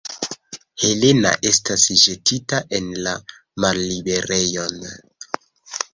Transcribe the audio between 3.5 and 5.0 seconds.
malliberejon.